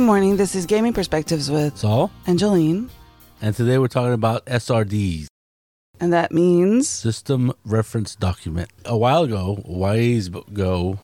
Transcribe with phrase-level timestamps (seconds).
[0.00, 0.38] Good morning.
[0.38, 2.88] This is Gaming Perspectives with Saul, Angeline,
[3.42, 5.26] and today we're talking about SRDs,
[6.00, 8.70] and that means System Reference Document.
[8.86, 11.00] A while ago, a ways ago,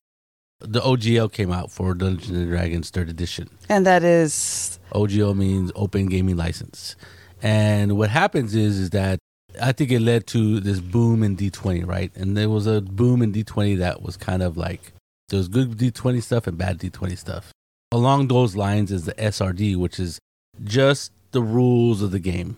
[0.60, 3.50] the OGL came out for Dungeons and Dragons Third Edition.
[3.68, 6.96] and that is OGL means Open Gaming License.
[7.42, 9.18] And what happens is, is that
[9.60, 12.10] I think it led to this boom in D20, right?
[12.16, 14.94] And there was a boom in D20 that was kind of like
[15.28, 17.52] there was good D20 stuff and bad D20 stuff.
[17.92, 20.18] Along those lines is the SRD, which is
[20.64, 22.56] just the rules of the game,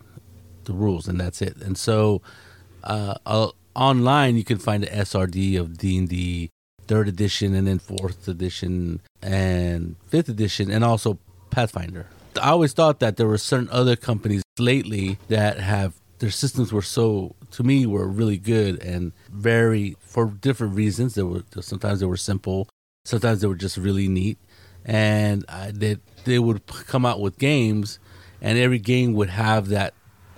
[0.64, 1.56] the rules, and that's it.
[1.58, 2.22] And so,
[2.84, 6.50] uh, uh, online you can find the SRD of D and D
[6.86, 11.18] third edition, and then fourth edition and fifth edition, and also
[11.50, 12.06] Pathfinder.
[12.40, 16.82] I always thought that there were certain other companies lately that have their systems were
[16.82, 21.14] so to me were really good and very for different reasons.
[21.14, 22.68] They were sometimes they were simple,
[23.04, 24.38] sometimes they were just really neat,
[24.88, 28.00] and I, they they would come out with games,
[28.40, 29.94] and every game would have that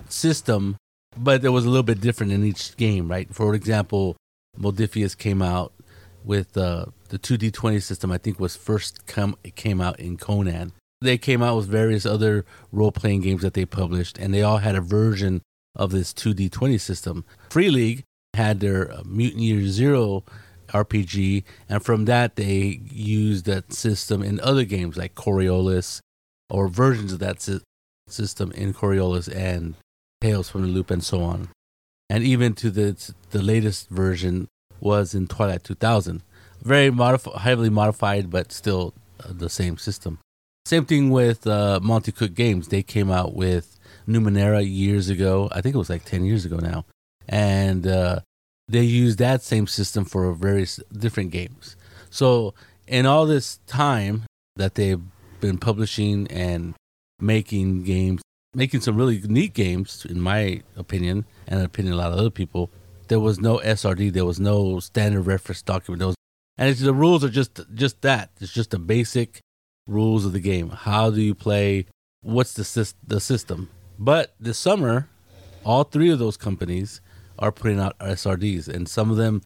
[0.09, 0.75] system,
[1.17, 3.33] but it was a little bit different in each game, right?
[3.33, 4.17] For example,
[4.59, 5.71] Modiphius came out
[6.23, 8.11] with uh, the 2D20 system.
[8.11, 10.73] I think was first come it came out in Conan.
[10.99, 14.57] They came out with various other role playing games that they published, and they all
[14.57, 15.41] had a version
[15.75, 17.23] of this 2D20 system.
[17.49, 20.23] Free League had their uh, Year Zero
[20.71, 25.99] RPG, and from that they used that system in other games like Coriolis
[26.49, 27.59] or versions of that sy-
[28.07, 29.75] system in Coriolis and
[30.19, 31.49] Tales from the Loop and so on.
[32.09, 34.47] And even to the the latest version
[34.81, 36.21] was in Twilight 2000.
[36.61, 40.19] Very modif- heavily modified, but still uh, the same system.
[40.65, 42.67] Same thing with uh, Monte Cook Games.
[42.67, 45.49] They came out with Numenera years ago.
[45.51, 46.85] I think it was like 10 years ago now.
[47.27, 48.19] And uh,
[48.71, 51.75] they use that same system for various different games.
[52.09, 52.53] So,
[52.87, 54.23] in all this time
[54.55, 55.01] that they've
[55.39, 56.73] been publishing and
[57.19, 58.21] making games,
[58.53, 62.29] making some really neat games, in my opinion, and opinion of a lot of other
[62.29, 62.69] people,
[63.07, 66.05] there was no SRD, there was no standard reference document.
[66.05, 66.15] Was,
[66.57, 68.29] and the rules are just just that.
[68.39, 69.41] It's just the basic
[69.87, 70.69] rules of the game.
[70.69, 71.87] How do you play?
[72.21, 73.69] What's the the system?
[73.99, 75.09] But this summer,
[75.65, 77.01] all three of those companies
[77.39, 79.41] are putting out SRDs, and some of them,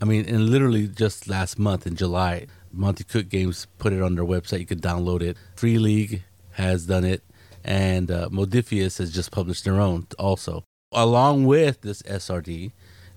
[0.00, 4.14] I mean, and literally just last month in July, Monte Cook Games put it on
[4.14, 4.60] their website.
[4.60, 5.36] You could download it.
[5.56, 6.22] Free League
[6.52, 7.22] has done it,
[7.64, 10.64] and uh, Modiphius has just published their own also.
[10.92, 12.72] Along with this SRD,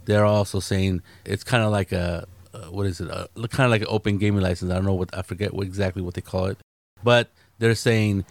[0.05, 3.09] they're also saying it's kind of like a uh, what is it?
[3.09, 4.71] Uh, kind of like an open gaming license.
[4.71, 6.57] I don't know what I forget what, exactly what they call it,
[7.03, 8.25] but they're saying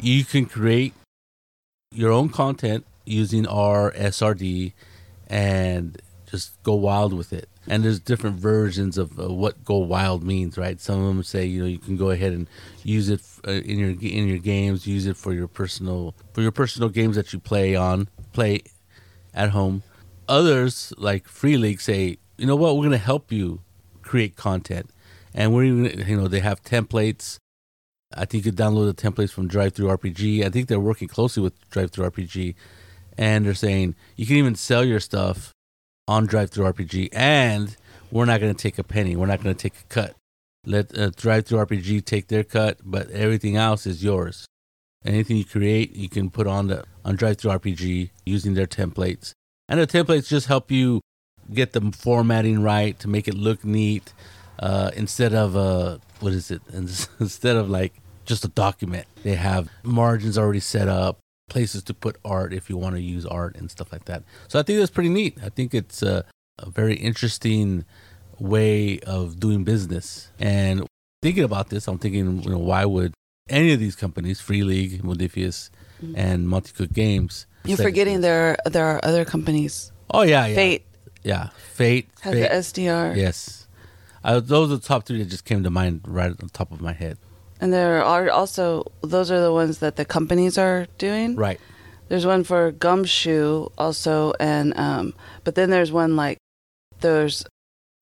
[0.00, 0.94] you can create
[1.92, 4.72] your own content using our SRD
[5.30, 7.48] and just go wild with it.
[7.66, 10.80] And there's different versions of uh, what go wild means, right?
[10.80, 12.48] Some of them say you know you can go ahead and
[12.82, 16.52] use it uh, in your in your games, use it for your personal for your
[16.52, 18.60] personal games that you play on play
[19.32, 19.82] at home.
[20.28, 23.60] Others like Free League say, you know what, we're going to help you
[24.02, 24.90] create content,
[25.34, 27.38] and we're even you know they have templates.
[28.12, 30.44] I think you download the templates from Drive Through RPG.
[30.44, 32.56] I think they're working closely with Drive Through RPG,
[33.18, 35.52] and they're saying you can even sell your stuff
[36.08, 37.76] on Drive Through RPG, and
[38.10, 39.16] we're not going to take a penny.
[39.16, 40.14] We're not going to take a cut.
[40.66, 44.46] Let uh, Drive Through RPG take their cut, but everything else is yours.
[45.04, 49.32] Anything you create, you can put on the on Drive Through RPG using their templates,
[49.68, 51.00] and the templates just help you
[51.52, 54.12] get the formatting right to make it look neat.
[54.58, 56.60] Uh, instead of uh, what is it?
[56.72, 57.94] Instead of like
[58.26, 61.18] just a document, they have margins already set up,
[61.50, 64.22] places to put art if you want to use art and stuff like that.
[64.48, 65.36] So I think that's pretty neat.
[65.44, 66.24] I think it's a,
[66.58, 67.84] a very interesting
[68.38, 70.30] way of doing business.
[70.38, 70.86] And
[71.22, 73.12] thinking about this, I'm thinking, you know, why would
[73.50, 75.68] any of these companies, Free League, Modiphius,
[76.14, 79.92] and Monte Cook Games, you're say- forgetting there there are other companies.
[80.10, 80.86] Oh yeah, yeah, Fate
[81.22, 82.40] yeah, Fate, has Fate.
[82.74, 83.66] the SDR, Yes.
[84.24, 86.72] Uh, those are the top three that just came to mind right on the top
[86.72, 87.18] of my head.
[87.60, 91.36] And there are also those are the ones that the companies are doing.
[91.36, 91.60] Right.
[92.08, 95.14] There's one for Gumshoe also, and um,
[95.44, 96.38] but then there's one like
[97.00, 97.44] there's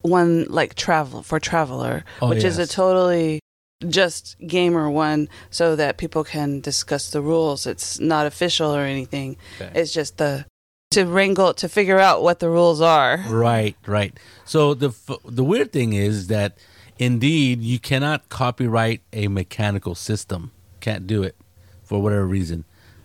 [0.02, 3.40] one like travel for Traveler, Oh, which is a totally
[3.86, 7.66] just gamer one, so that people can discuss the rules.
[7.66, 9.36] It's not official or anything.
[9.60, 9.80] Okay.
[9.80, 10.46] It's just the
[10.92, 13.22] to wrangle to figure out what the rules are.
[13.28, 14.18] Right, right.
[14.46, 16.56] So the f- the weird thing is that
[16.98, 20.52] indeed you cannot copyright a mechanical system.
[20.80, 21.36] Can't do it
[21.82, 22.64] for whatever reason.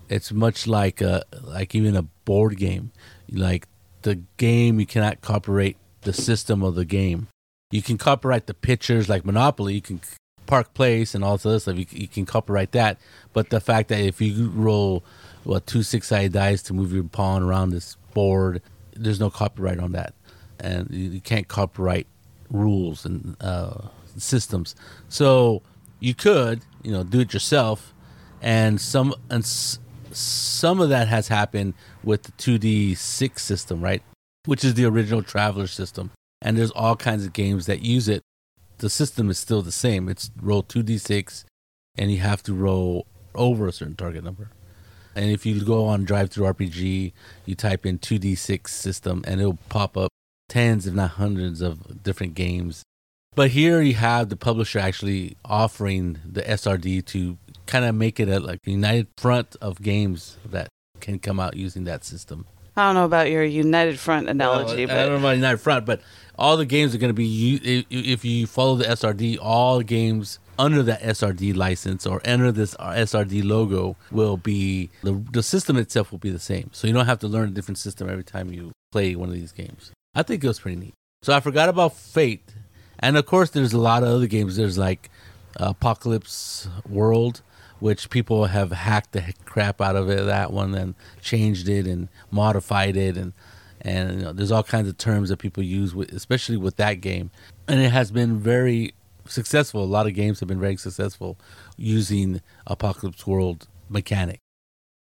[0.09, 2.91] It's much like a like even a board game.
[3.31, 3.67] Like
[4.01, 7.27] the game, you cannot copyright the system of the game.
[7.71, 9.73] You can copyright the pictures, like Monopoly.
[9.75, 10.01] You can
[10.45, 12.99] Park Place and all this other stuff, you, you can copyright that.
[13.33, 15.03] But the fact that if you roll
[15.43, 18.61] what two six sided dice to move your pawn around this board,
[18.95, 20.13] there's no copyright on that,
[20.59, 22.07] and you, you can't copyright
[22.49, 23.87] rules and uh,
[24.17, 24.75] systems.
[25.09, 25.61] So
[25.99, 27.93] you could, you know, do it yourself,
[28.41, 29.79] and some and s-
[30.11, 31.73] some of that has happened
[32.03, 34.03] with the 2D six system, right?
[34.45, 36.11] Which is the original Traveler system,
[36.41, 38.21] and there's all kinds of games that use it.
[38.79, 40.09] The system is still the same.
[40.09, 41.45] It's roll 2d6,
[41.97, 44.49] and you have to roll over a certain target number.
[45.15, 47.13] And if you go on Drive Through RPG,
[47.45, 50.09] you type in 2d6 system, and it'll pop up
[50.49, 52.83] tens, if not hundreds, of different games.
[53.35, 58.29] But here you have the publisher actually offering the SRD to kind of make it
[58.29, 60.67] a like united front of games that
[60.99, 62.45] can come out using that system.
[62.75, 65.85] I don't know about your United Front analogy, Well, I don't know about United Front,
[65.85, 66.01] but
[66.39, 70.81] all the games are going to be if you follow the SRD, all games under
[70.83, 76.19] that SRD license or under this SRD logo will be the the system itself will
[76.19, 76.69] be the same.
[76.73, 79.35] So you don't have to learn a different system every time you play one of
[79.35, 79.91] these games.
[80.15, 80.93] I think it was pretty neat.
[81.21, 82.53] So I forgot about Fate,
[82.99, 84.57] and of course there's a lot of other games.
[84.57, 85.09] There's like
[85.57, 87.41] Apocalypse World,
[87.79, 92.07] which people have hacked the crap out of it that one and changed it and
[92.31, 93.33] modified it and
[93.81, 97.01] and you know, there's all kinds of terms that people use with especially with that
[97.01, 97.29] game
[97.67, 98.93] and it has been very
[99.25, 101.37] successful a lot of games have been very successful
[101.75, 104.39] using apocalypse world mechanic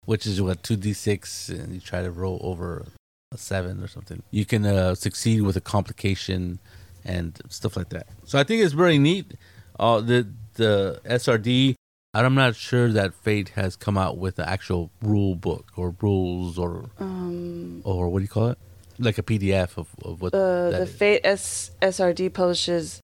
[0.05, 2.87] which is what 2d6 and you try to roll over
[3.33, 6.59] a 7 or something you can uh, succeed with a complication
[7.03, 9.33] and stuff like that so i think it's very neat
[9.79, 11.75] uh, the the srd
[12.13, 16.59] I'm not sure that Fate has come out with the actual rule book or rules
[16.59, 18.59] or um, or what do you call it?
[18.99, 20.95] Like a PDF of, of what uh, the is.
[20.95, 23.01] Fate S- SRD publishes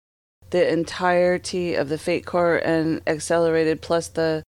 [0.52, 4.44] the entirety of the Fate Core and Accelerated plus the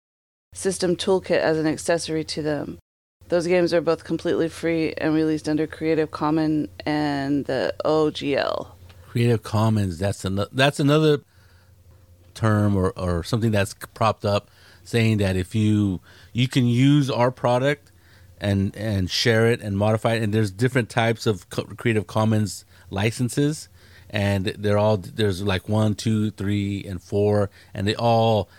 [0.53, 2.79] system toolkit as an accessory to them.
[3.29, 8.71] Those games are both completely free and released under Creative Commons and the OGL.
[9.07, 9.99] Creative Commons.
[9.99, 10.49] That's another.
[10.51, 11.21] That's another
[12.33, 14.49] term or, or something that's propped up,
[14.83, 16.01] saying that if you
[16.33, 17.91] you can use our product
[18.41, 23.69] and and share it and modify it, and there's different types of Creative Commons licenses,
[24.09, 28.49] and they're all there's like one, two, three, and four, and they all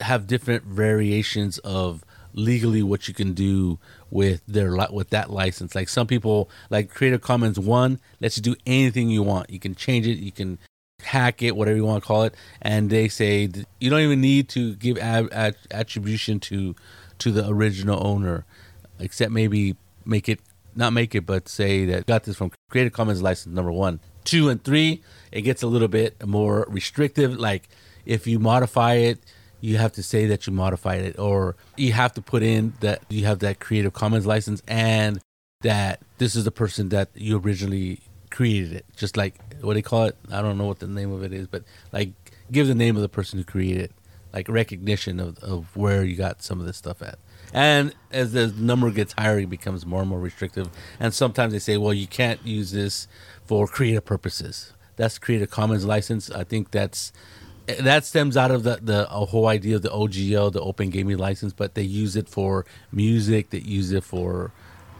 [0.00, 2.04] have different variations of
[2.38, 3.78] legally what you can do
[4.10, 5.74] with their with that license.
[5.74, 9.50] Like some people, like Creative Commons one lets you do anything you want.
[9.50, 10.58] You can change it, you can
[11.02, 13.48] hack it, whatever you want to call it, and they say
[13.80, 16.74] you don't even need to give at- attribution to
[17.18, 18.44] to the original owner,
[18.98, 20.40] except maybe make it
[20.76, 24.48] not make it, but say that got this from Creative Commons license number one, two,
[24.48, 25.02] and three.
[25.32, 27.36] It gets a little bit more restrictive.
[27.38, 27.68] Like
[28.06, 29.18] if you modify it,
[29.60, 33.02] you have to say that you modified it, or you have to put in that
[33.08, 35.20] you have that Creative Commons license and
[35.62, 38.00] that this is the person that you originally
[38.30, 38.84] created it.
[38.96, 40.16] Just like what you call it?
[40.30, 42.10] I don't know what the name of it is, but like
[42.52, 43.92] give the name of the person who created it,
[44.32, 47.18] like recognition of, of where you got some of this stuff at.
[47.52, 50.68] And as the number gets higher, it becomes more and more restrictive.
[51.00, 53.08] And sometimes they say, well, you can't use this
[53.46, 54.72] for creative purposes.
[54.96, 56.30] That's Creative Commons license.
[56.30, 57.12] I think that's
[57.80, 61.52] that stems out of the the whole idea of the OGL, the Open Gaming License.
[61.52, 63.50] But they use it for music.
[63.50, 64.52] They use it for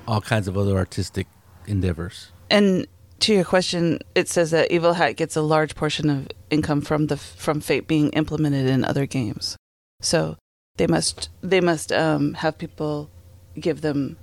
[0.07, 1.27] all kinds of other artistic
[1.67, 2.31] endeavors.
[2.51, 2.87] And
[3.21, 7.07] to your question, it says that Evil Hat gets a large portion of income from
[7.09, 9.57] the from Fate being implemented in other games.
[10.01, 10.37] So
[10.77, 13.11] they must they must um, have people
[13.59, 14.17] give them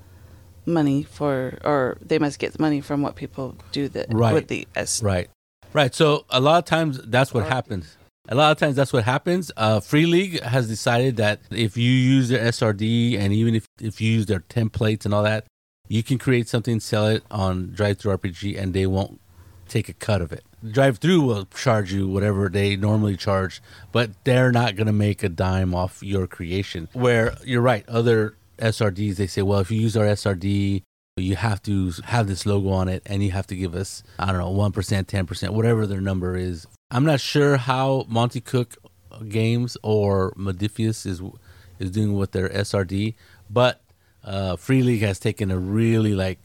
[0.66, 4.34] money for, or they must get money from what people do that Right.
[4.34, 5.04] with the S.
[5.04, 5.30] Right.
[5.74, 5.94] Right.
[5.94, 7.98] So a lot of times that's what happens.
[8.28, 9.52] A lot of times that's what happens.
[9.56, 14.02] Uh, Free League has decided that if you use their SRD and even if, if
[14.02, 15.46] you use their templates and all that,
[15.88, 19.22] you can create something, sell it on Drive Through RPG, and they won't
[19.68, 20.44] take a cut of it.
[20.72, 25.22] Drive Through will charge you whatever they normally charge, but they're not going to make
[25.22, 26.88] a dime off your creation.
[26.94, 30.82] Where you're right, other SRDs, they say, well, if you use our SRD,
[31.18, 34.28] you have to have this logo on it and you have to give us, I
[34.28, 36.68] don't know, 1%, 10%, whatever their number is.
[36.92, 38.78] I'm not sure how Monte Cook
[39.28, 41.22] Games or Modiphius is
[41.80, 43.16] is doing with their SRD,
[43.50, 43.82] but
[44.24, 46.40] uh, Free League has taken a really like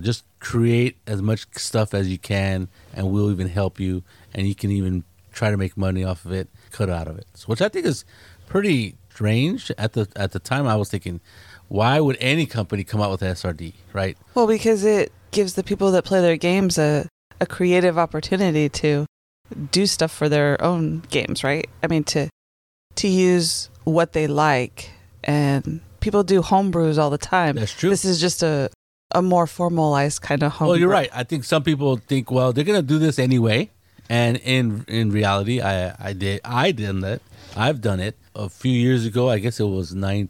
[0.00, 4.54] just create as much stuff as you can and we'll even help you and you
[4.54, 7.26] can even try to make money off of it cut out of it.
[7.46, 8.04] Which i think is
[8.46, 9.70] pretty strange.
[9.76, 11.20] At the at the time i was thinking
[11.68, 14.16] why would any company come out with srd right?
[14.34, 17.06] Well, because it gives the people that play their games a,
[17.40, 19.04] a creative opportunity to
[19.70, 21.68] do stuff for their own games, right?
[21.82, 22.28] I mean to
[22.96, 24.90] to use what they like
[25.24, 27.56] and people do homebrews all the time.
[27.56, 27.90] That's true.
[27.90, 28.70] This is just a
[29.12, 30.68] a more formalized kind of home.
[30.68, 31.10] Well, you're right.
[31.14, 33.70] I think some people think, well, they're gonna do this anyway,
[34.08, 37.22] and in in reality, I I did I did that.
[37.56, 39.30] I've done it a few years ago.
[39.30, 40.28] I guess it was nine,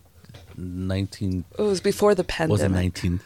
[0.57, 2.51] 19 It was before the pandemic.
[2.51, 3.21] wasn't 19.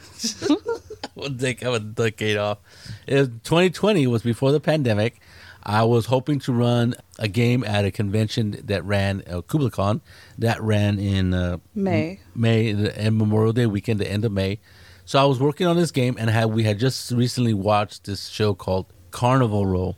[1.14, 2.58] we'll take a decade off.
[3.06, 5.20] It was 2020 was before the pandemic.
[5.64, 10.00] I was hoping to run a game at a convention that ran uh, KublaCon
[10.38, 12.20] that ran in uh, May.
[12.34, 14.58] May and Memorial Day weekend, the end of May.
[15.04, 18.28] So I was working on this game, and had we had just recently watched this
[18.28, 19.96] show called Carnival Row,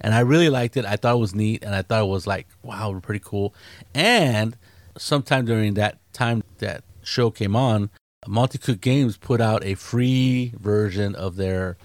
[0.00, 0.84] and I really liked it.
[0.84, 3.54] I thought it was neat, and I thought it was like wow, pretty cool.
[3.94, 4.56] And
[4.98, 7.90] sometime during that time that show came on,
[8.26, 11.76] Monty Cook Games put out a free version of their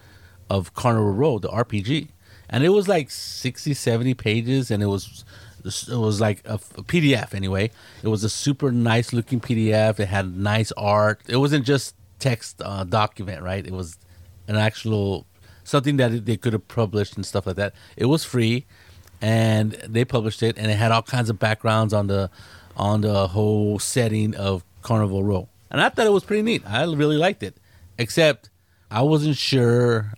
[0.50, 2.10] of Carnival Row, the RPG,
[2.50, 5.26] and it was like 60, 70 pages, and it was
[5.66, 7.72] it was like a, a PDF anyway.
[8.04, 10.00] It was a super nice looking PDF.
[10.00, 11.22] It had nice art.
[11.28, 13.66] It wasn't just text uh, document, right?
[13.66, 13.98] It was
[14.48, 15.26] an actual
[15.64, 17.74] something that they could have published and stuff like that.
[17.98, 18.66] It was free,
[19.22, 22.30] and they published it, and it had all kinds of backgrounds on the
[22.78, 26.64] on the whole setting of Carnival Row, and I thought it was pretty neat.
[26.66, 27.58] I really liked it,
[27.98, 28.50] except
[28.92, 30.14] I wasn't sure.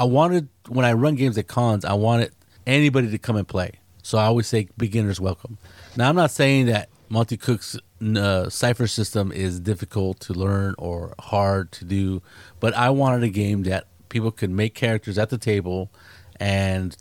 [0.00, 2.32] I wanted when I run games at cons, I wanted
[2.66, 3.72] anybody to come and play.
[4.02, 5.58] So I always say beginners welcome.
[5.94, 7.76] Now I'm not saying that Monte Cook's
[8.16, 12.22] uh, cipher system is difficult to learn or hard to do,
[12.60, 15.90] but I wanted a game that people could make characters at the table
[16.36, 16.96] and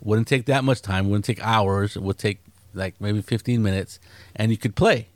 [0.00, 2.38] wouldn't take that much time, wouldn't take hours, it would take
[2.72, 4.00] like maybe 15 minutes,
[4.34, 5.08] and you could play.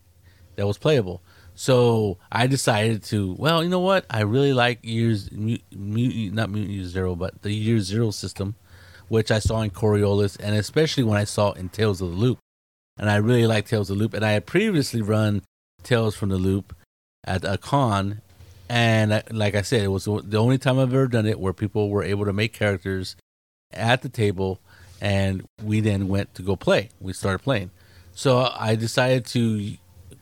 [0.56, 1.22] That was playable.
[1.56, 4.04] So I decided to, well, you know what?
[4.10, 8.56] I really like years, mu- mu- not Mutant Year Zero, but the Year Zero system,
[9.08, 12.38] which I saw in Coriolis, and especially when I saw in Tales of the Loop.
[12.98, 15.42] And I really like Tales of the Loop, and I had previously run
[15.82, 16.76] Tales from the Loop
[17.24, 18.20] at a con,
[18.68, 21.54] and I, like I said, it was the only time I've ever done it where
[21.54, 23.16] people were able to make characters
[23.72, 24.60] at the table,
[25.00, 26.90] and we then went to go play.
[27.00, 27.70] We started playing.
[28.14, 29.76] So I decided to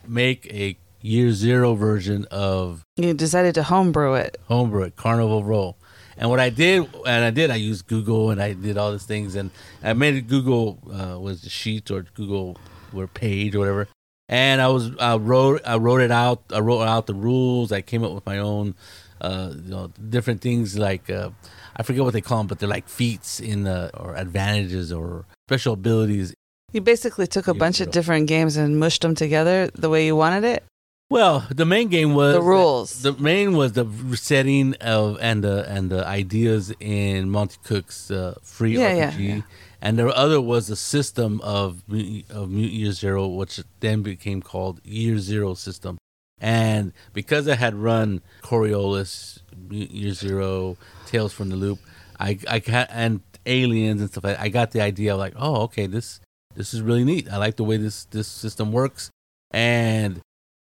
[0.07, 4.39] make a year zero version of You decided to homebrew it.
[4.49, 5.77] homebrew it, Carnival Row.
[6.17, 9.05] And what I did, and I did, I used Google and I did all these
[9.05, 9.51] things, and
[9.83, 12.57] I made it Google uh, was the sheet or Google
[12.97, 13.89] or page or whatever.
[14.29, 16.43] And I was I wrote I wrote it out.
[16.51, 17.73] I wrote out the rules.
[17.73, 18.75] I came up with my own,
[19.21, 21.31] uh, you know, different things like uh,
[21.77, 25.27] I forget what they call them, but they're like feats in the or advantages or
[25.49, 26.33] special abilities
[26.73, 30.17] You basically took a bunch of different games and mushed them together the way you
[30.17, 30.65] wanted it.
[31.11, 33.03] Well, the main game was The rules.
[33.03, 38.35] The main was the setting of and the and the ideas in Monte Cook's uh,
[38.43, 39.41] free Yeah, yeah, RPG, yeah.
[39.83, 41.83] and the other was the system of
[42.31, 45.99] of Mutant Year Zero, which then became called Year Zero system.
[46.41, 51.79] And because I had run Coriolis, Mutant Year Zero, Tales from the Loop,
[52.19, 54.25] I I got and Aliens and stuff.
[54.25, 56.21] I got the idea of like, oh, okay, this
[56.55, 57.31] this is really neat.
[57.31, 59.11] I like the way this this system works,
[59.51, 60.21] and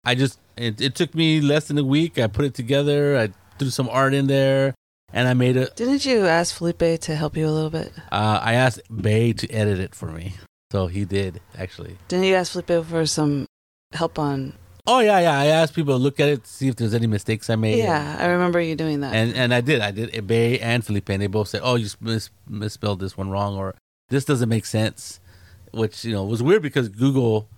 [0.07, 2.17] I just it, it took me less than a week.
[2.17, 3.17] I put it together.
[3.17, 4.73] I threw some art in there,
[5.11, 5.75] and I made it.
[5.75, 7.91] Didn't you ask Felipe to help you a little bit?
[8.09, 10.35] Uh, I asked Bay to edit it for me,
[10.71, 11.97] so he did actually.
[12.07, 13.47] Didn't you ask Felipe for some
[13.91, 14.53] help on?
[14.89, 15.37] Oh yeah, yeah.
[15.37, 17.79] I asked people to look at it, see if there's any mistakes I made.
[17.79, 19.13] Yeah, I remember you doing that.
[19.13, 19.81] and and I did.
[19.81, 20.25] I did.
[20.25, 23.75] Bay and Felipe, and they both said, "Oh, you mis- misspelled this one wrong, or
[24.07, 25.19] this doesn't make sense,"
[25.71, 27.49] which you know was weird because Google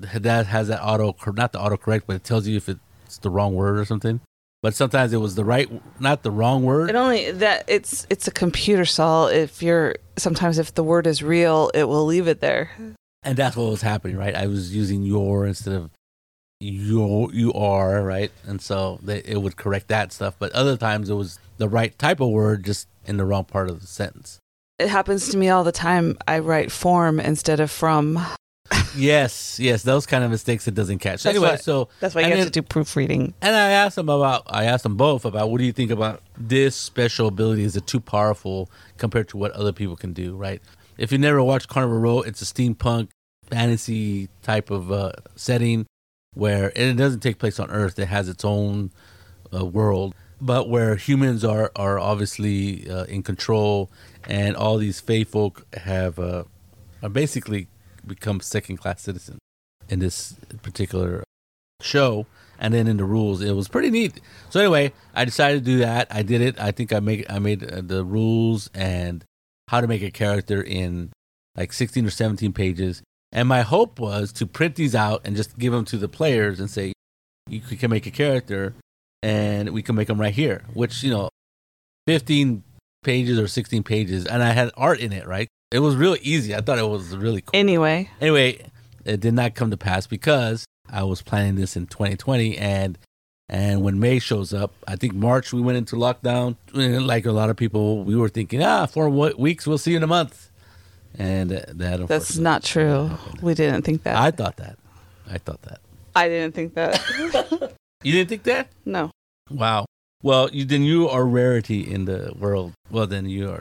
[0.00, 3.54] that has that auto not the autocorrect, but it tells you if it's the wrong
[3.54, 4.20] word or something.
[4.60, 6.90] But sometimes it was the right, not the wrong word.
[6.90, 9.28] It only that it's it's a computer Saul.
[9.28, 12.70] If you're sometimes if the word is real, it will leave it there.
[13.22, 14.34] and that's what was happening, right?
[14.34, 15.90] I was using your instead of
[16.60, 20.34] your you are right, and so they, it would correct that stuff.
[20.38, 23.70] But other times it was the right type of word, just in the wrong part
[23.70, 24.40] of the sentence.
[24.78, 26.18] It happens to me all the time.
[26.26, 28.18] I write form instead of from.
[28.96, 31.20] Yes, yes, those kind of mistakes it doesn't catch.
[31.20, 33.34] So That's anyway, why- so That's why you have then- to do proofreading.
[33.40, 36.22] And I asked them about, I asked them both about what do you think about
[36.36, 37.64] this special ability?
[37.64, 40.60] Is it too powerful compared to what other people can do, right?
[40.96, 43.08] If you never watched Carnival Row, it's a steampunk
[43.48, 45.86] fantasy type of uh, setting
[46.34, 47.98] where it doesn't take place on Earth.
[47.98, 48.90] It has its own
[49.54, 53.90] uh, world, but where humans are are obviously uh, in control,
[54.28, 56.44] and all these Fey folk have uh,
[57.02, 57.68] are basically
[58.08, 59.38] become second class citizens
[59.88, 61.22] in this particular
[61.80, 62.26] show
[62.58, 65.78] and then in the rules it was pretty neat so anyway i decided to do
[65.78, 69.24] that i did it i think i made i made uh, the rules and
[69.68, 71.12] how to make a character in
[71.58, 73.02] like 16 or 17 pages.
[73.32, 76.60] And my hope was to print these out and just give them to the players
[76.60, 76.92] and say,
[77.48, 78.74] you can make a character
[79.22, 81.28] and we can make them right here, which, you know,
[82.06, 82.62] 15
[83.02, 84.24] pages or 16 pages.
[84.24, 85.48] And I had art in it, right?
[85.70, 86.54] It was really easy.
[86.54, 87.50] I thought it was really cool.
[87.58, 88.70] Anyway, Anyway,
[89.04, 92.98] it did not come to pass because I was planning this in 2020 and
[93.50, 96.56] and when May shows up, I think March we went into lockdown.
[96.74, 100.02] Like a lot of people, we were thinking, ah, four weeks, we'll see you in
[100.02, 100.50] a month.
[101.18, 103.10] And that that's not true.
[103.40, 104.16] We didn't think that.
[104.16, 104.78] I thought that.
[105.30, 105.80] I thought that.
[106.14, 107.72] I didn't think that.
[108.04, 108.68] You didn't think that?
[108.84, 109.10] no.
[109.50, 109.84] Wow.
[110.22, 112.72] Well, you, then you are rarity in the world.
[112.92, 113.60] Well, then you are.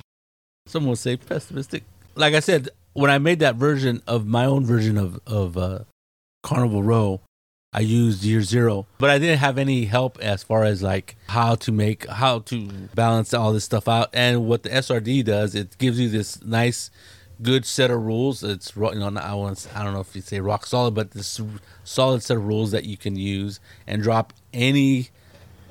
[0.68, 1.84] Some would say pessimistic.
[2.18, 5.80] Like I said, when I made that version of my own version of of uh,
[6.42, 7.22] Carnival Row,
[7.72, 11.54] I used Year Zero, but I didn't have any help as far as like how
[11.56, 14.10] to make how to balance all this stuff out.
[14.14, 16.90] And what the SRD does, it gives you this nice,
[17.40, 18.44] good set of rules.
[18.44, 21.40] It's you know I want I don't know if you say rock solid, but this
[21.84, 25.10] solid set of rules that you can use and drop any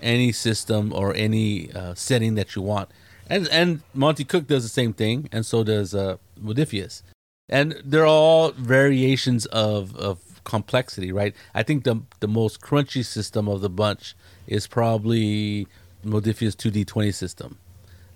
[0.01, 2.89] any system or any uh, setting that you want.
[3.29, 7.03] And and Monte Cook does the same thing, and so does uh, Modiphius.
[7.49, 11.35] And they're all variations of, of complexity, right?
[11.55, 14.15] I think the the most crunchy system of the bunch
[14.47, 15.67] is probably
[16.05, 17.59] Modiphius 2D20 system.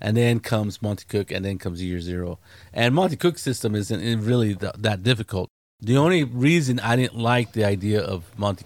[0.03, 2.39] And then comes Monte Cook, and then comes Year Zero.
[2.73, 5.47] And Monte cook system isn't really th- that difficult.
[5.79, 8.65] The only reason I didn't like the idea of Monte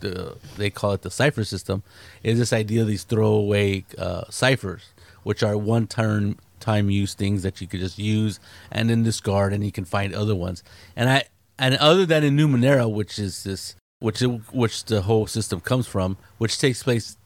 [0.00, 1.82] the they call it the cipher system
[2.22, 7.42] is this idea of these throwaway uh, ciphers, which are one turn time use things
[7.42, 8.40] that you could just use
[8.70, 10.62] and then discard, and you can find other ones.
[10.96, 11.24] And I
[11.58, 14.20] and other than in Numenera, which is this which
[14.52, 17.16] which the whole system comes from, which takes place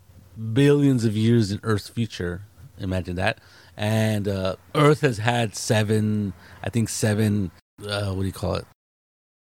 [0.53, 2.43] billions of years in Earth's future.
[2.79, 3.39] Imagine that.
[3.77, 7.51] And uh, Earth has had seven, I think seven.
[7.85, 8.67] Uh, what do you call it?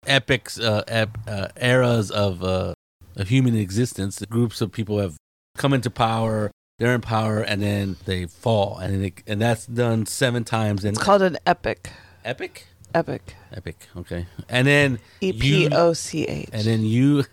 [0.06, 2.74] Epics, uh, ep, uh, eras of uh,
[3.16, 4.22] of human existence.
[4.28, 5.16] Groups of people have
[5.56, 6.50] come into power.
[6.78, 10.84] They're in power, and then they fall, and then it, and that's done seven times.
[10.84, 11.90] And It's called an epic.
[12.24, 13.34] epic, Epic.
[13.50, 13.88] epic.
[13.96, 16.48] Okay, and then e-p-o-c-h you- O C H.
[16.52, 17.24] and then you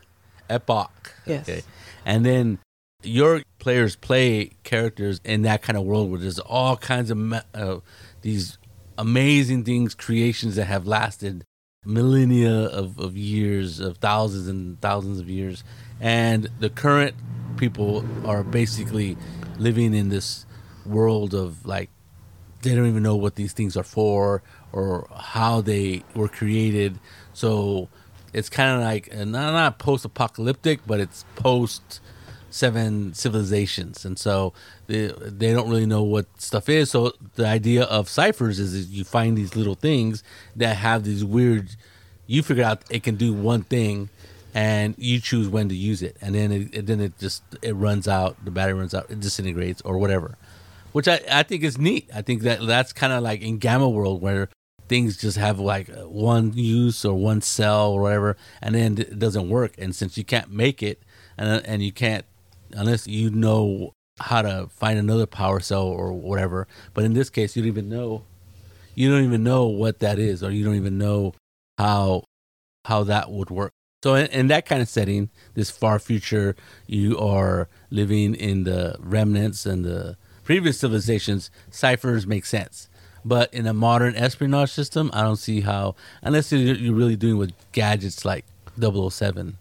[0.50, 1.14] epoch.
[1.26, 1.50] Yes.
[1.50, 1.62] Okay.
[2.06, 2.60] And then
[3.02, 7.80] your players play characters in that kind of world where there's all kinds of uh,
[8.22, 8.58] these
[8.98, 11.44] amazing things, creations that have lasted
[11.86, 15.66] millennia of, of years, of thousands and thousands of years.
[16.00, 17.16] And the current
[17.58, 19.18] people are basically
[19.58, 20.46] living in this
[20.86, 21.90] world of like,
[22.62, 27.00] they don't even know what these things are for or how they were created.
[27.34, 27.90] So
[28.34, 32.02] it's kind of like not not post apocalyptic, but it's post
[32.50, 34.54] seven civilizations, and so
[34.88, 36.92] they they don't really know what stuff is.
[36.92, 40.24] So the idea of ciphers is, is you find these little things
[40.56, 41.76] that have these weird.
[42.26, 44.10] You figure out it can do one thing,
[44.54, 47.76] and you choose when to use it, and then it, it then it just it
[47.76, 48.44] runs out.
[48.46, 49.10] The battery runs out.
[49.10, 50.38] It disintegrates or whatever
[50.94, 52.10] which I, I think is neat.
[52.16, 54.48] I think that that's kind of like in Gamma World where
[54.88, 59.50] things just have like one use or one cell or whatever, and then it doesn't
[59.50, 59.74] work.
[59.78, 61.02] And since you can't make it,
[61.38, 62.26] and and you can't
[62.72, 66.68] unless you know how to find another power cell or whatever.
[66.94, 68.24] But in this case, you don't even know.
[68.96, 71.34] You don't even know what that is, or you don't even know
[71.78, 72.24] how
[72.86, 73.72] how that would work.
[74.04, 78.98] So in, in that kind of setting, this far future, you are living in the
[79.00, 81.50] remnants and the previous civilizations.
[81.72, 82.90] Ciphers make sense,
[83.24, 87.38] but in a modern espionage system, I don't see how, unless you're, you're really doing
[87.38, 88.44] with gadgets like
[88.78, 89.58] 007.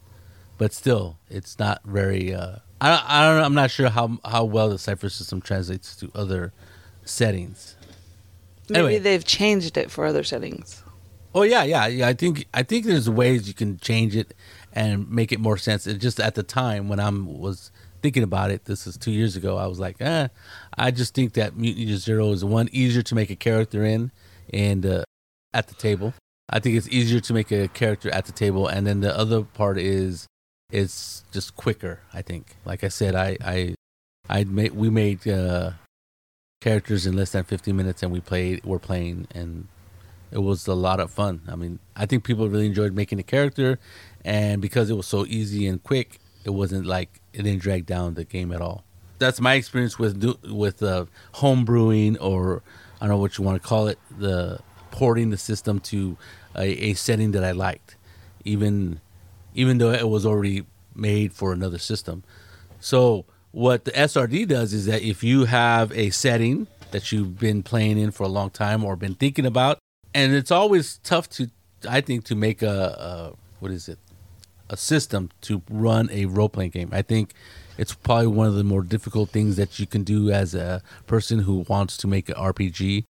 [0.59, 2.35] But still, it's not very.
[2.35, 3.44] Uh, I don't, I don't.
[3.44, 6.52] I'm not sure how how well the cipher system translates to other
[7.05, 7.76] settings.
[8.68, 8.98] Maybe Anyway.
[8.98, 10.81] they've changed it for other settings.
[11.34, 12.08] Oh yeah, yeah, yeah.
[12.08, 14.34] I think I think there's ways you can change it
[14.72, 15.86] and make it more sense.
[15.86, 17.70] It just at the time when I'm was
[18.02, 19.56] thinking about it, this is two years ago.
[19.56, 20.28] I was like, eh,
[20.76, 24.10] I just think that Mutant Zero is one easier to make a character in,
[24.52, 25.04] and uh,
[25.54, 26.12] at the table.
[26.50, 29.42] I think it's easier to make a character at the table, and then the other
[29.42, 30.26] part is
[30.70, 32.00] it's just quicker.
[32.12, 32.56] I think.
[32.66, 33.74] Like I said, I I
[34.28, 35.72] I made we made uh,
[36.60, 38.62] characters in less than 15 minutes, and we played.
[38.64, 39.68] We're playing and
[40.32, 41.42] it was a lot of fun.
[41.48, 43.78] I mean, I think people really enjoyed making the character,
[44.24, 48.14] and because it was so easy and quick, it wasn't like it didn't drag down
[48.14, 48.84] the game at all.
[49.18, 52.62] That's my experience with with uh, home brewing, or
[53.00, 56.16] I don't know what you want to call it, the porting the system to
[56.56, 57.96] a, a setting that I liked,
[58.44, 59.00] even
[59.54, 60.64] even though it was already
[60.94, 62.24] made for another system.
[62.80, 67.62] So what the SRD does is that if you have a setting that you've been
[67.62, 69.78] playing in for a long time or been thinking about.
[70.14, 71.51] And it's always tough to,
[71.88, 73.98] I think, to make a, a what is it,
[74.68, 76.90] a system to run a role playing game.
[76.92, 77.33] I think
[77.79, 81.40] it's probably one of the more difficult things that you can do as a person
[81.40, 83.05] who wants to make an RPG,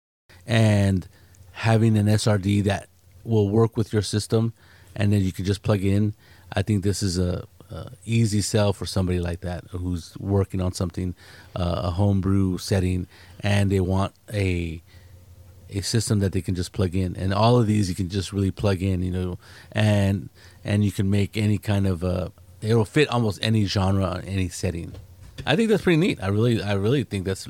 [0.45, 1.07] and
[1.53, 2.87] having an SRD that
[3.23, 4.53] will work with your system,
[4.95, 6.13] and then you can just plug in.
[6.53, 10.73] I think this is a, a easy sell for somebody like that who's working on
[10.73, 11.15] something,
[11.55, 13.07] uh, a homebrew setting,
[13.41, 14.81] and they want a
[15.71, 17.15] a system that they can just plug in.
[17.15, 19.39] And all of these you can just really plug in, you know,
[19.71, 20.29] and
[20.63, 22.29] and you can make any kind of uh
[22.61, 24.93] it'll fit almost any genre, on any setting.
[25.45, 26.19] I think that's pretty neat.
[26.21, 27.47] I really, I really think that's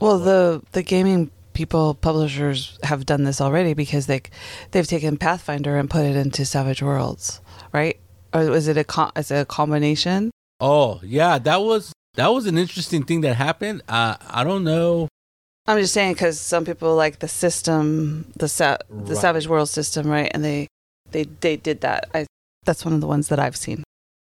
[0.00, 4.22] Well, the the gaming people publishers have done this already because they
[4.70, 7.40] they've taken Pathfinder and put it into Savage Worlds,
[7.72, 7.98] right?
[8.34, 10.30] Or was it a co- is it a combination?
[10.60, 13.82] oh yeah, that was that was an interesting thing that happened.
[13.88, 15.08] Uh, I don't know.
[15.66, 20.08] I'm just saying because some people like the system, the sa- the Savage World system,
[20.08, 20.30] right?
[20.34, 20.66] And they
[21.12, 22.08] they they did that.
[22.14, 22.26] I
[22.64, 23.82] that's one of the ones that I've seen.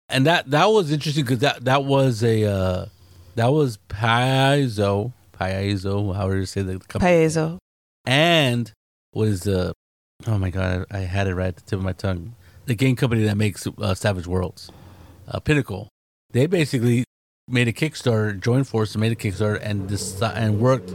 [0.09, 2.85] and that that was interesting because that that was a uh,
[3.35, 7.57] that was Paizo Paizo however you say the company Paezo.
[8.05, 8.71] and
[9.13, 9.73] was the
[10.25, 12.33] oh my god I had it right at the tip of my tongue
[12.65, 14.71] the game company that makes uh, Savage Worlds
[15.27, 15.89] uh, Pinnacle
[16.31, 17.03] they basically
[17.47, 20.91] made a Kickstarter joined forces made a Kickstarter and deci- and worked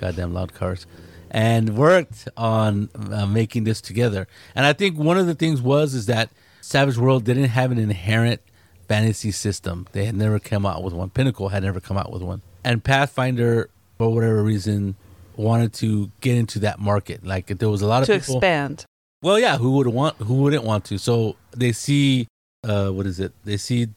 [0.00, 0.86] goddamn loud cars
[1.30, 5.94] and worked on uh, making this together and I think one of the things was
[5.94, 8.40] is that Savage World didn't have an inherent
[8.86, 12.22] fantasy system they had never come out with one Pinnacle had never come out with
[12.22, 14.94] one and Pathfinder for whatever reason
[15.36, 18.84] wanted to get into that market like there was a lot of to people expand.
[19.22, 20.98] well, yeah, who would want who wouldn't want to?
[20.98, 22.26] So they see
[22.66, 23.32] uh what is it?
[23.44, 23.88] They see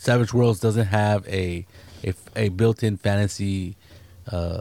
[0.00, 1.66] Savage Worlds doesn't have a
[2.02, 3.76] a, a built-in fantasy
[4.32, 4.60] uh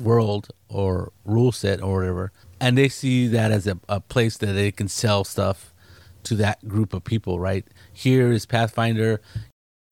[0.00, 2.32] world or rule set or whatever.
[2.60, 5.72] And they see that as a, a place that they can sell stuff
[6.24, 7.64] to that group of people, right?
[7.92, 9.20] Here is Pathfinder.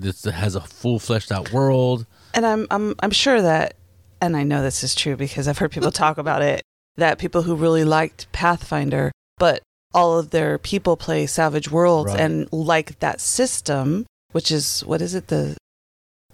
[0.01, 2.07] This has a full fleshed out world.
[2.35, 3.75] And I'm I'm I'm sure that
[4.21, 6.63] and I know this is true because I've heard people talk about it
[6.97, 9.63] that people who really liked Pathfinder but
[9.95, 12.21] all of their people play Savage Worlds Right.
[12.21, 15.57] and like that system, which is what is it the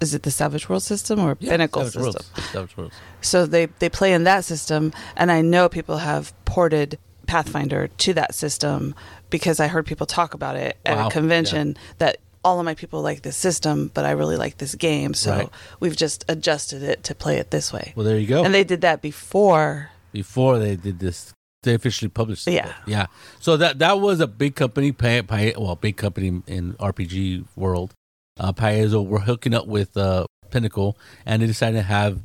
[0.01, 2.33] is it the Savage World system or Yeah, Pinnacle Savage system?
[2.37, 2.51] Worlds.
[2.53, 2.95] Savage Worlds.
[3.23, 8.15] So they they play in that system, and I know people have ported Pathfinder to
[8.15, 8.95] that system
[9.31, 11.09] because I heard people talk about it at Wow.
[11.09, 14.77] a convention that all of my people like this system, but I really like this
[14.77, 15.49] game, so Right.
[15.81, 17.93] we've just adjusted it to play it this way.
[17.97, 18.45] Well, there you go.
[18.45, 19.91] And they did that before.
[20.13, 21.33] before they did this
[21.67, 22.55] they officially published it.
[22.55, 22.73] Yeah.
[22.87, 23.07] yeah.
[23.41, 27.93] So that that was a big company pay, pay, well big company in rpg world.
[28.41, 32.23] Uh Paizo were hooking up with uh pinnacle and they decided to have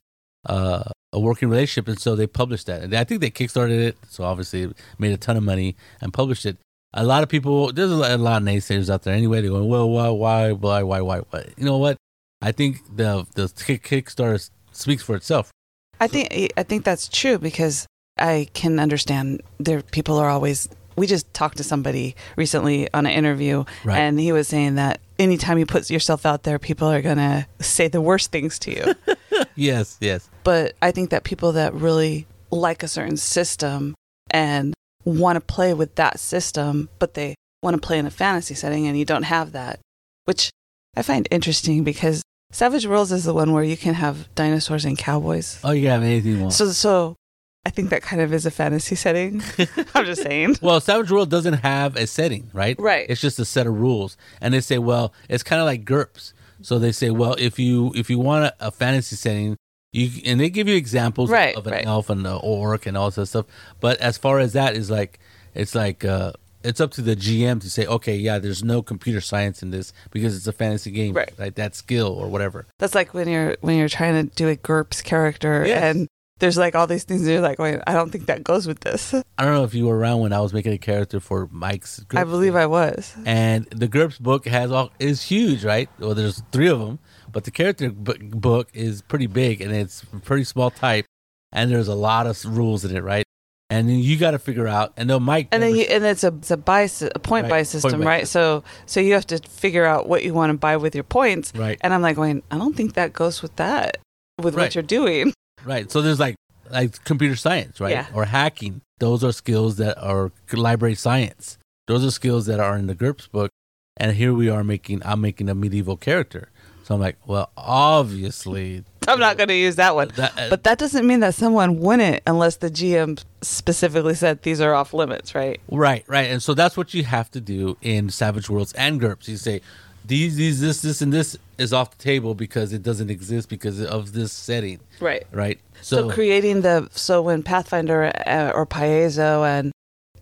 [0.48, 2.84] uh a working relationship and so they published that.
[2.84, 6.14] And i think they kickstarted it so obviously it made a ton of money and
[6.14, 6.58] published it.
[6.94, 9.42] A lot of people there's a lot, a lot of naysayers out there anyway.
[9.42, 11.20] They're going well why why why why why?
[11.30, 11.98] Why you know what?
[12.42, 15.52] I think the the kick, kickstarter speaks for itself.
[16.00, 17.86] I think I think that's true because
[18.22, 23.14] I can understand there people are always we just talked to somebody recently on an
[23.14, 23.98] interview Right.
[23.98, 27.48] and he was saying that anytime you put yourself out there people are going to
[27.60, 28.96] say the worst things to you.
[29.56, 33.96] yes yes but I think that people that really like a certain system
[34.32, 34.74] and
[35.06, 38.86] want to play with that system, but they want to play in a fantasy setting
[38.88, 39.80] and you don't have that,
[40.26, 40.52] which
[40.96, 44.98] I find interesting because Savage Worlds is the one where you can have dinosaurs and
[44.98, 45.60] cowboys.
[45.64, 47.16] oh you can have anything you want So, so
[47.66, 49.44] I think that kind of is a fantasy setting.
[49.94, 50.56] I'm just saying.
[50.62, 52.76] Well, Savage World doesn't have a setting, right?
[52.80, 53.06] Right.
[53.08, 56.34] It's just a set of rules, and they say, well, it's kind of like GURPS.
[56.64, 59.58] So they say, well, if you if you want a, a fantasy setting,
[59.94, 61.86] you and they give you examples Right, of an right.
[61.86, 63.46] elf and an orc and all that stuff.
[63.80, 65.20] But as far as that is like,
[65.54, 69.22] it's like uh, it's up to the GM to say, okay, yeah, there's no computer
[69.22, 71.32] science in this because it's a fantasy game, Right.
[71.38, 72.66] Like that skill or whatever.
[72.80, 75.96] That's like when you're when you're trying to do a GURPS character Yes.
[75.96, 76.08] and
[76.42, 78.82] there's like all these things and you're like, wait, I don't think that goes with
[78.82, 79.14] this.
[79.14, 82.00] I don't know if you were around when I was making a character for Mike's.
[82.02, 82.20] Group.
[82.20, 82.62] I believe game.
[82.62, 83.16] I was.
[83.26, 85.88] and the GURPS book has all is huge, right?
[86.00, 87.00] Well, there's three of them,
[87.32, 91.06] but the character bu- book is pretty big and it's pretty small type,
[91.54, 93.24] and there's a lot of rules in it, right?
[93.70, 94.92] And then you got to figure out.
[94.98, 96.82] And then Mike, And then you, and it's a it's a buy
[97.16, 98.28] a point Right, buy point system, buy right?
[98.28, 101.54] So so you have to figure out what you want to buy with your points.
[101.56, 103.98] right, And I'm like, going, I don't think that goes with that
[104.42, 104.64] with Right.
[104.64, 105.34] what you're doing.
[105.66, 105.92] Right.
[105.92, 106.36] So there's like
[106.70, 108.06] like computer science, right, Yeah.
[108.14, 108.82] or hacking.
[109.00, 111.58] Those are skills that are library science.
[111.88, 113.50] Those are skills that are in the GURPS book.
[113.98, 115.02] And here we are making.
[115.04, 116.50] I'm making a medieval character.
[116.84, 120.10] So I'm like, well, obviously I'm not going to use that one.
[120.16, 124.62] That- uh, but that doesn't mean that someone wouldn't unless the GM specifically said these
[124.62, 125.60] are off limits, right?
[125.70, 126.30] Right, right.
[126.30, 129.28] And so that's what you have to do in Savage Worlds and GURPS.
[129.28, 129.62] You say,
[130.06, 133.82] these, these, this, this, and this is off the table because it doesn't exist because
[133.82, 134.80] of this setting.
[135.00, 135.26] Right.
[135.32, 135.60] Right.
[135.82, 139.72] So, creating the so when Pathfinder uh, or Paizo and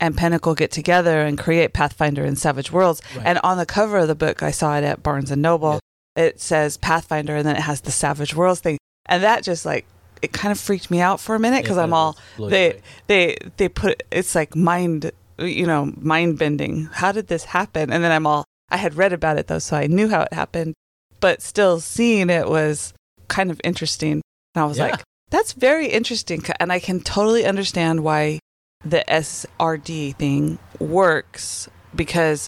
[0.01, 3.25] and Pinnacle get together and create Pathfinder and Savage Worlds, Right.
[3.25, 5.79] and on the cover of the book, I saw it at Barnes and Noble.
[6.15, 9.85] It says Pathfinder, and then it has the Savage Worlds thing, and that just like
[10.21, 12.47] it kind of freaked me out for a minute because Yeah, I'm all does blow
[12.47, 12.81] you they away.
[13.07, 16.85] they they put it's like mind you know mind bending.
[16.91, 17.91] How did this happen?
[17.91, 20.33] And then I'm all I had read about it though, so I knew how it
[20.33, 20.73] happened,
[21.19, 22.93] but still seeing it was
[23.27, 24.21] kind of interesting.
[24.55, 24.87] And I was Yeah.
[24.87, 28.39] like, that's very interesting, and I can totally understand why
[28.83, 32.47] the SRD thing works because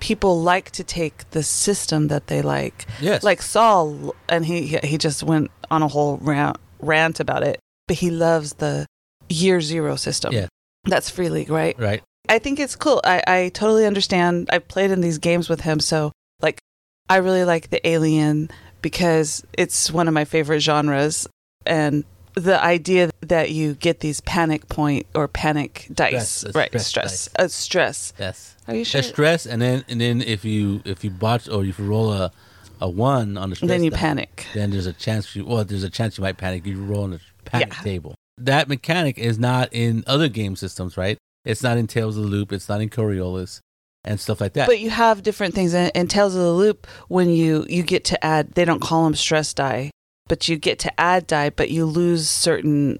[0.00, 3.22] people like to take the system that they like yes.
[3.22, 7.58] like Saul, and he he just went on a whole rant rant about it.
[7.88, 8.86] But he loves the
[9.28, 10.32] year zero system.
[10.32, 10.46] Yeah.
[10.84, 11.78] that's free league, right?
[11.78, 12.02] right.
[12.30, 13.00] I think it's cool.
[13.04, 14.48] I I totally understand.
[14.52, 16.58] I've played in these games with him, so like
[17.08, 18.50] I really like the Alien
[18.82, 21.26] because it's one of my favorite genres,
[21.66, 26.70] and the idea that you get these panic point or panic dice, Stress, right?
[26.80, 28.12] stress Stress, a stress.
[28.18, 28.56] Yes.
[28.68, 29.00] Are you sure?
[29.02, 32.12] There's stress, and then and then if you if you botch or if you roll
[32.12, 32.30] a
[32.80, 34.46] a one on the stress, then you die, panic.
[34.54, 36.64] Then there's a chance you well there's a chance you might panic.
[36.64, 37.82] You roll on the panic Yeah.
[37.82, 38.14] table.
[38.38, 41.18] That mechanic is not in other game systems, right?
[41.44, 42.52] It's not in Tales of the Loop.
[42.52, 43.60] It's not in Coriolis
[44.04, 44.66] and stuff like that.
[44.66, 48.04] But you have different things in, in Tales of the Loop when you you get
[48.06, 48.52] to add.
[48.52, 49.90] They don't call them stress die,
[50.28, 52.98] but you get to add die, but you lose certain,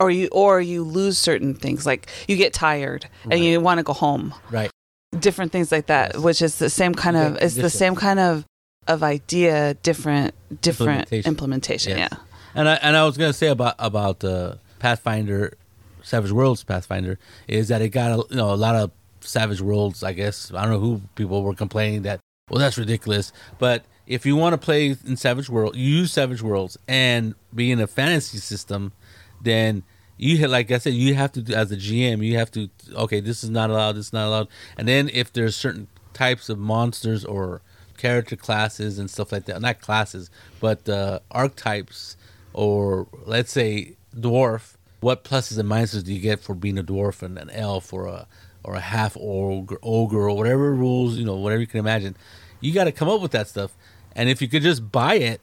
[0.00, 1.86] or you or you lose certain things.
[1.86, 3.34] Like you get tired Right.
[3.34, 4.34] and you want to go home.
[4.50, 4.70] right.
[5.18, 6.22] Different things like that, Yes.
[6.22, 8.44] which is the same kind of it's the same kind of
[8.86, 11.28] of idea, different different Implementation.
[11.28, 11.98] implementation.
[11.98, 12.08] Yes.
[12.12, 12.18] Yeah.
[12.54, 15.54] And I and I was gonna say about about uh, Pathfinder,
[16.08, 18.90] Savage Worlds Pathfinder is that it got a, you know a lot of
[19.20, 20.02] Savage Worlds.
[20.02, 23.30] I guess I don't know who people were complaining that well that's ridiculous.
[23.58, 27.78] But if you want to play in Savage World, use Savage Worlds and be in
[27.78, 28.92] a fantasy system,
[29.42, 29.82] then
[30.16, 33.44] you like I said you have to as a GM you have to okay this
[33.44, 37.24] is not allowed this is not allowed and then if there's certain types of monsters
[37.24, 37.62] or
[37.96, 42.16] character classes and stuff like that not classes but uh, archetypes
[42.52, 47.22] or let's say dwarf what pluses and minuses do you get for being a dwarf
[47.22, 48.26] and an elf or a
[48.64, 52.16] or a half ogre, ogre or whatever rules you know whatever you can imagine
[52.60, 53.76] you got to come up with that stuff
[54.16, 55.40] and if you could just buy it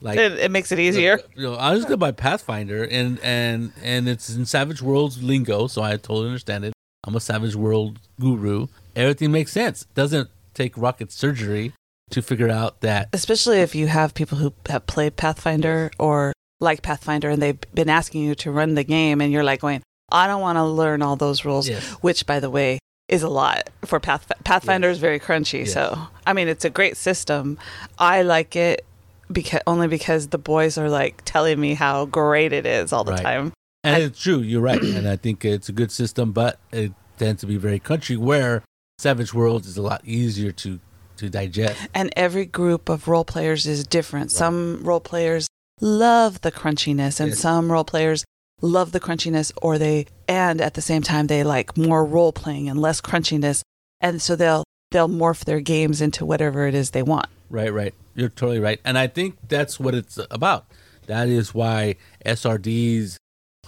[0.00, 1.18] like It, it makes it easier.
[1.34, 5.66] you know, I was gonna buy Pathfinder, and and and it's in Savage Worlds lingo,
[5.68, 6.74] so I totally understand it.
[7.06, 8.66] I'm a Savage World guru.
[8.94, 9.86] Everything makes sense.
[9.94, 11.72] Doesn't take rocket surgery
[12.10, 13.08] to figure out that.
[13.14, 17.88] especially if you have people who have played Pathfinder or like Pathfinder and they've been
[17.90, 21.02] asking you to run the game and you're like going, I don't want to learn
[21.02, 21.84] all those rules, Yes.
[22.00, 25.60] which by the way is a lot for Path- Pathfinder is very crunchy.
[25.60, 25.74] Yes.
[25.74, 27.58] So, I mean, it's a great system.
[27.98, 28.84] I like it
[29.30, 33.12] because only because the boys are like telling me how great it is all the
[33.12, 33.22] Right.
[33.22, 33.52] time.
[33.84, 34.40] And it's true.
[34.40, 37.78] You're right, and I think it's a good system, but it tends to be very
[37.78, 38.64] country where
[38.98, 40.80] Savage Worlds is a lot easier to
[41.18, 41.78] to digest.
[41.94, 44.30] And every group of role players is different.
[44.32, 45.45] Some role players
[45.80, 47.40] love the crunchiness, and Yes.
[47.40, 48.24] some role players
[48.62, 52.68] love the crunchiness, or they, and at the same time, they like more role playing
[52.68, 53.62] and less crunchiness.
[54.00, 57.28] And so they'll, they'll morph their games into whatever it is they want.
[57.50, 57.94] Right, right.
[58.14, 58.80] You're totally right.
[58.84, 60.66] And I think that's what it's about.
[61.06, 63.16] That is why SRDs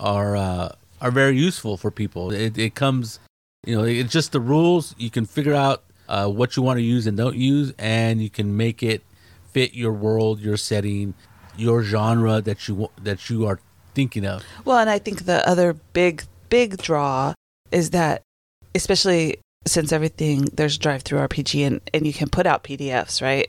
[0.00, 2.32] are uh, are very useful for people.
[2.32, 3.20] It, it comes,
[3.64, 4.94] you know, it's just the rules.
[4.98, 8.30] You can figure out uh, what you want to use and don't use, and you
[8.30, 9.02] can make it
[9.52, 11.14] fit your world, your setting,
[11.58, 13.60] your genre that you that you are
[13.94, 14.44] thinking of.
[14.64, 17.34] Well, and I think the other big, big draw
[17.72, 18.22] is that,
[18.74, 23.48] especially since everything, there's drive through RPG and, and you can put out PDFs, right?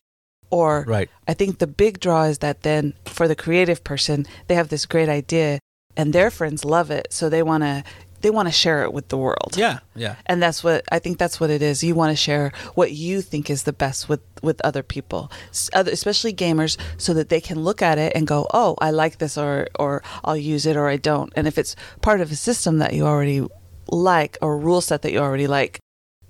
[0.49, 1.09] Or Right.
[1.27, 4.85] I think the big draw is that then for the creative person, they have this
[4.87, 5.59] great idea
[5.95, 7.83] and their friends love it, so they want to
[8.21, 9.55] they want to share it with the world.
[9.55, 9.79] Yeah.
[9.95, 10.15] Yeah.
[10.25, 11.83] And that's what I think that's what it is.
[11.83, 15.31] You want to share what you think is the best with with other people,
[15.73, 19.17] other, especially gamers so that they can look at it and go, "Oh, I like
[19.17, 22.35] this or or I'll use it or I don't." And if it's part of a
[22.35, 23.45] system that you already
[23.87, 25.79] like or rule set that you already like,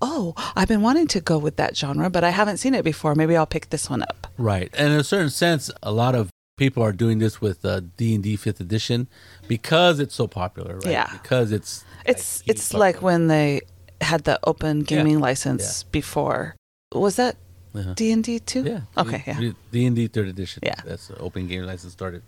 [0.01, 3.15] "Oh, I've been wanting to go with that genre, but I haven't seen it before.
[3.15, 6.29] Maybe I'll pick this one up." Right, and in a certain sense, a lot of
[6.57, 9.07] people are doing this with uh, D and D Fifth Edition
[9.49, 10.75] because it's so popular.
[10.77, 10.91] Right?
[10.93, 11.09] Yeah.
[11.11, 13.61] because it's It's like, it's like when they
[13.99, 15.89] had the open gaming license Yeah.
[15.91, 16.55] before.
[16.93, 17.35] Was that
[17.75, 17.93] Uh-huh.
[17.95, 18.63] D and D too.
[18.63, 18.81] Yeah.
[18.97, 19.21] Okay.
[19.27, 19.51] Yeah.
[19.71, 20.61] D and D third edition.
[20.65, 20.79] Yeah.
[20.85, 22.21] That's the open gaming license started.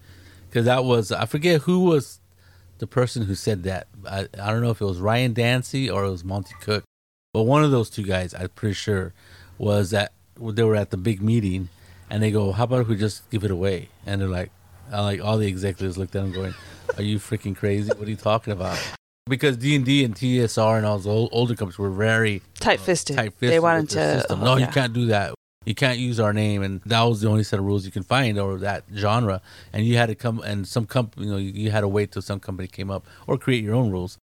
[0.50, 2.20] Because that was I forget who was
[2.80, 3.88] the person who said that.
[4.10, 6.84] I, I don't know if it was Ryan Dancey or it was Monte Cook,
[7.34, 9.14] but one of those two guys, I'm pretty sure,
[9.58, 11.70] was that they were at the big meeting,
[12.10, 14.50] and they go, "How about if we just give it away?" And they're like,
[14.92, 16.56] I like all the executives looked at him going,
[16.98, 17.90] "Are you freaking crazy?
[17.90, 18.80] What are you talking about?"
[19.30, 22.80] Because D and D and TSR and all those old, older companies were very Tight
[22.80, 23.16] fisted.
[23.16, 23.52] tight fisted.
[23.52, 24.20] They wanted to.
[24.20, 24.42] System.
[24.42, 24.66] oh, no, yeah.
[24.66, 25.34] you can't do that.
[25.64, 28.02] You can't use our name, and that was the only set of rules you can
[28.02, 29.42] find over that genre.
[29.72, 32.12] And you had to come, and some company, you know, you, you had to wait
[32.12, 34.18] till some company came up or create your own rules.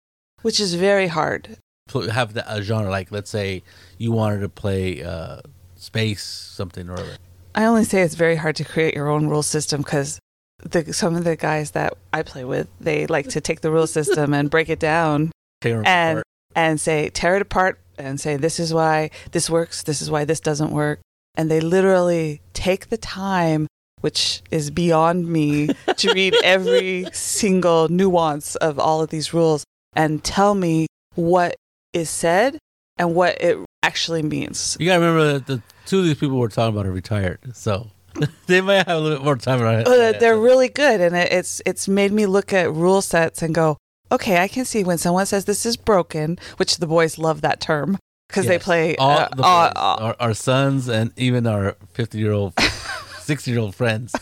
[0.43, 1.59] Which is very hard.
[1.93, 3.65] Have that a genre like, let's say,
[3.99, 5.41] you wanted to play uh,
[5.75, 7.17] space something or other.
[7.57, 10.21] I only say it's very hard to create your own rule system because
[10.65, 13.87] the some of the guys that I play with, they like to take the rule
[13.87, 16.25] system and break it down Tear And- apart.
[16.57, 20.25] and say tear it apart and say this is why this works, this is why
[20.25, 21.01] this doesn't work,
[21.37, 23.67] and they literally take the time,
[24.01, 30.25] which is beyond me, to read every single nuance of all of these rules and
[30.25, 31.55] tell me what
[31.93, 32.59] is said
[32.99, 34.77] and what it actually means.
[34.81, 37.91] You gotta remember that the two of these people we're talking about are retired, so
[38.47, 39.87] they might have a little bit more time on it.
[39.89, 43.77] Uh, they're really good, and it's it's made me look at rule sets and go,
[44.13, 47.61] okay, I can see when someone says this is broken, which the boys love that
[47.61, 47.99] term
[48.29, 51.77] because they play all uh, the boys, uh, uh, our, our sons, and even our
[51.93, 52.55] fifty-year-old,
[53.21, 54.15] sixty-year-old friends.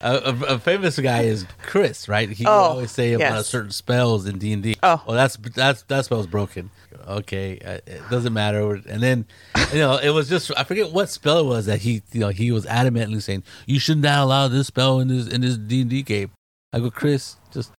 [0.00, 2.28] A, a, a famous guy is Chris, right?
[2.28, 3.46] He Oh, always say about yes.
[3.46, 4.74] certain spells in D and D.
[4.82, 5.00] Oh.
[5.06, 6.70] well, that's that's that spell's broken.
[7.08, 8.74] Okay, uh, it doesn't matter.
[8.74, 9.26] And then,
[9.72, 12.28] you know, it was just I forget what spell it was that he, you know,
[12.28, 15.82] he was adamantly saying you should not allow this spell in this in this D
[15.82, 16.30] and D game.
[16.72, 17.72] I go, Chris, just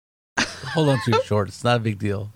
[0.68, 1.48] hold on to your short.
[1.48, 2.32] It's not a big deal.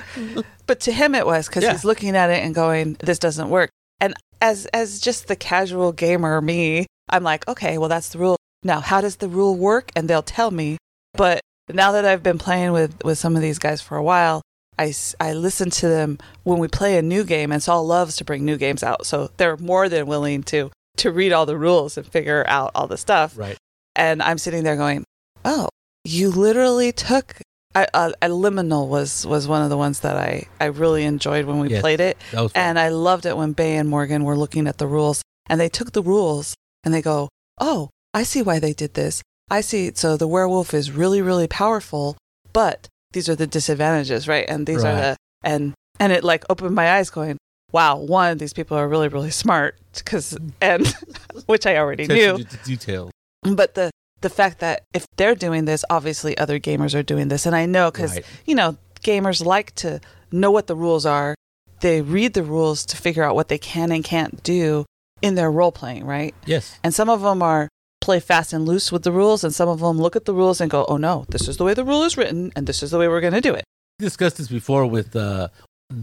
[0.65, 1.71] but to him it was because Yeah.
[1.71, 3.69] he's looking at it and going, this doesn't work.
[3.99, 8.37] And as as just the casual gamer me, I'm like, okay, well that's the rule.
[8.63, 9.91] Now, how does the rule work?
[9.95, 10.77] And they'll tell me.
[11.13, 14.41] But now that I've been playing with with some of these guys for a while,
[14.79, 18.23] I, I listen to them when we play a new game, and Saul loves to
[18.25, 19.05] bring new games out.
[19.05, 22.87] So they're more than willing to to read all the rules and figure out all
[22.87, 23.37] the stuff.
[23.37, 23.57] Right.
[23.95, 25.03] And I'm sitting there going,
[25.45, 25.69] oh,
[26.03, 27.37] you literally took.
[27.75, 31.45] I, uh, a liminal was was one of the ones that I I really enjoyed
[31.45, 31.81] when we Yes.
[31.81, 32.63] played it, That was fun.
[32.63, 35.69] and I loved it when Bay and Morgan were looking at the rules, and they
[35.69, 39.21] took the rules and they go, oh, I see why they did this.
[39.49, 39.91] I see.
[39.93, 42.17] So the werewolf is really really powerful,
[42.53, 44.45] but these are the disadvantages, right?
[44.47, 47.37] And these are the and and it like opened my eyes, going,
[47.71, 50.87] wow, one, these people are really really smart, because and
[51.45, 53.11] which I already knew to detail.
[53.43, 53.91] but the
[54.21, 57.67] the fact that if they're doing this obviously other gamers are doing this and i
[57.67, 58.25] know because Right.
[58.45, 61.35] you know gamers like to know what the rules are
[61.81, 64.85] they read the rules to figure out what they can and can't do
[65.21, 66.79] in their role playing right Yes.
[66.83, 67.69] and some of them are
[68.07, 70.61] play fast and loose with the rules and some of them look at the rules
[70.61, 72.89] and go oh no this is the way the rule is written and this is
[72.91, 73.65] the way we're going to do it
[73.99, 75.49] We discussed this before with uh,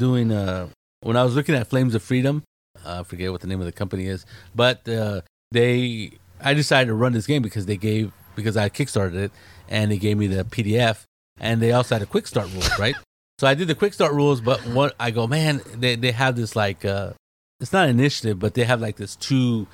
[0.05, 0.69] doing uh,
[1.01, 2.43] when I was looking at Flames of Freedom.
[2.85, 6.11] Uh, I forget what the name of the company is, but uh, they
[6.49, 9.33] I decided to run this game because they gave because I kickstarted it
[9.71, 11.05] and they gave me the PDF
[11.41, 12.97] and they also had a quick start rules, right?
[13.41, 16.37] So I did the quick start rules, but what I go, man, they they have
[16.37, 17.15] this like uh,
[17.61, 19.67] it's not initiative, but they have like this two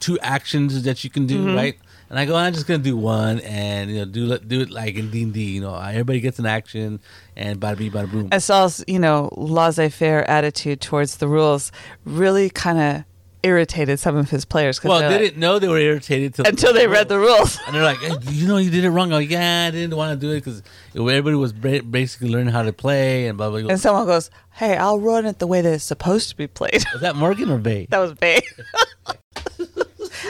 [0.00, 1.56] two actions that you can do, Mhm.
[1.56, 1.76] right?
[2.10, 4.70] And I go, I'm just gonna do one, and you know, do it- do it
[4.70, 5.42] like in D and D.
[5.42, 7.00] You know, everybody gets an action,
[7.36, 8.28] and bada bee, bada boom.
[8.30, 11.72] and saul's you know laissez-faire attitude towards the rules
[12.04, 13.04] really kind of
[13.42, 16.72] irritated some of his players Well, they're like- didn't know they were irritated till until
[16.72, 19.12] they read the rules and they're like, hey, you know, you did it wrong.
[19.12, 20.62] I'm yeah, I didn't want to do it because
[20.94, 23.60] everybody was basically learning how to play and blah blah.
[23.60, 23.70] blah.
[23.70, 26.84] and someone goes, "Hey, I'll run it the way that it's supposed to be played."
[26.92, 27.86] Was that Morgan or Bay?
[27.90, 28.40] that was Bay.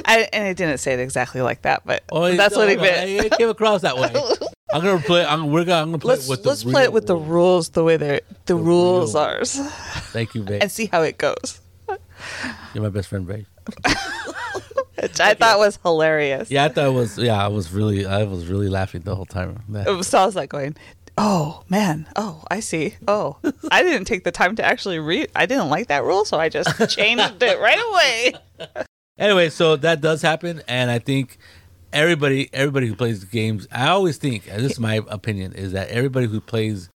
[0.05, 3.09] I, and it didn't say it exactly like that, but Oh, that's what no, meant.
[3.11, 4.13] It came across that way.
[4.73, 5.25] I'm gonna play.
[5.25, 5.83] I'm, we're gonna.
[5.83, 7.29] I'm gonna play Let's it with the let's play it with the rules.
[7.29, 10.59] rules the way they're the, rules real are, Thank you, Bay.
[10.63, 11.61] and see how it goes.
[12.75, 13.47] You're my best friend, Bay.
[15.01, 16.51] Which I thought was hilarious.
[16.51, 17.19] Yeah, I thought it was.
[17.19, 18.05] Yeah, I was really.
[18.07, 19.63] I was really laughing the whole time.
[19.87, 20.77] It was, so I was like going,
[21.19, 22.95] "Oh man, oh I see.
[23.07, 23.37] Oh,
[23.71, 25.31] I didn't take the time to actually read.
[25.37, 28.77] I didn't like that rule, so I just changed it right away."
[29.19, 31.39] anyway, so that does happen, and I think
[31.93, 35.89] everybody, everybody who plays games, I always think, and this is my opinion, is that
[35.89, 36.91] everybody who plays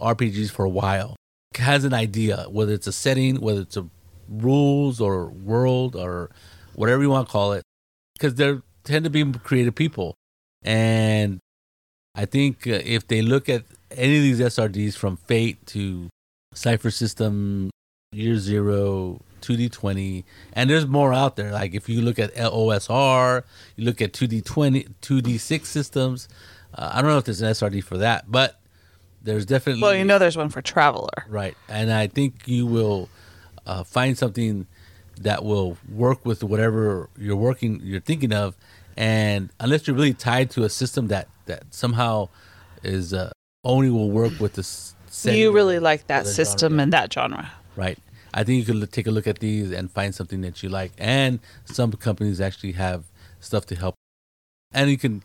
[0.00, 1.16] RPGs for a while
[1.56, 3.86] has an idea, whether it's a setting, whether it's a
[4.28, 6.30] rules or world or
[6.74, 7.62] whatever you want to call it,
[8.14, 10.14] because they tend to be creative people,
[10.62, 11.40] and
[12.14, 16.08] I think uh, if they look at any of these SRDs from Fate to
[16.54, 17.70] Cipher System,
[18.12, 21.52] Year Zero 2D20, and there's more out there.
[21.52, 23.44] Like if you look at OSR,
[23.76, 26.28] you look at 2D20, 2D6 systems.
[26.74, 28.60] Uh, I don't know if there's an SRD for that, but
[29.22, 29.82] there's definitely.
[29.82, 31.24] Well, you know, there's one for Traveller.
[31.28, 33.08] Right, and I think you will
[33.66, 34.66] uh, find something
[35.20, 38.56] that will work with whatever you're working, you're thinking of,
[38.96, 42.28] and unless you're really tied to a system that that somehow
[42.82, 43.30] is uh,
[43.64, 44.94] only will work with this.
[45.24, 46.82] You really like that system genre.
[46.82, 47.50] and that genre.
[47.74, 47.98] Right.
[48.38, 50.92] I think you could take a look at these and find something that you like.
[50.98, 53.00] And some companies actually have
[53.40, 53.94] stuff to help.
[54.72, 55.22] And you can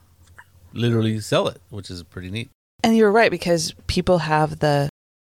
[0.73, 2.49] literally sell it, which is pretty neat.
[2.83, 4.89] And you're right because people have the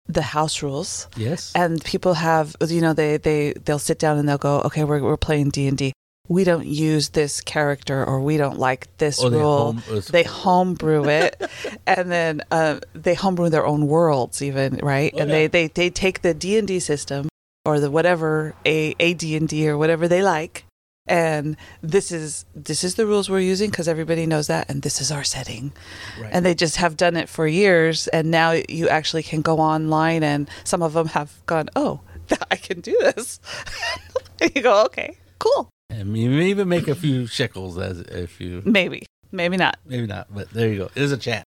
[0.08, 1.50] the house rules Yes.
[1.56, 5.02] and people have you know they they they'll sit down and they'll go okay we're
[5.02, 5.92] we're playing D&D.
[6.28, 9.72] We don't use this character or we don't like this Or they rule.
[9.72, 11.42] home- uh, they homebrew it
[11.88, 15.36] and then uh, they homebrew their own worlds even right Oh, and yeah.
[15.36, 17.28] they, they they take the d&d system
[17.66, 20.64] or the whatever a AD&D or whatever they like.
[21.08, 25.00] And this is this is the rules we're using because everybody knows that and this
[25.00, 25.72] is our setting.
[26.20, 26.30] Right.
[26.32, 30.22] and they just have done it for years and now you actually can go online
[30.24, 32.00] and some of them have gone oh
[32.50, 33.40] i can do this.
[34.40, 35.70] And you go okay cool.
[35.90, 39.06] And you may even make a few shekels as if you maybe.
[39.32, 39.78] Maybe not.
[39.86, 40.84] Maybe not, but there you go.
[40.94, 41.44] It is a chat.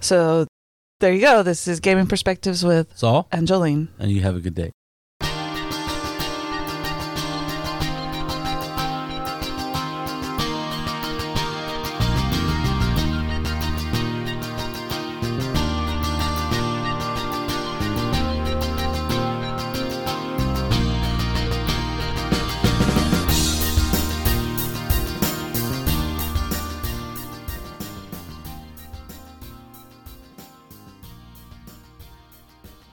[0.00, 0.46] so
[1.00, 1.42] there you go.
[1.42, 3.88] This is gaming perspectives with Saul, angeline.
[3.98, 4.72] And you have a good day.